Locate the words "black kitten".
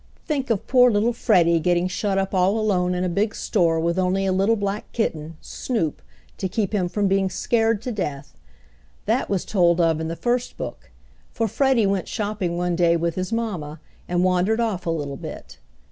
4.55-5.37